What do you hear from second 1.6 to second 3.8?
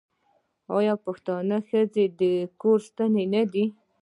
ښځې د کور ستنې نه دي؟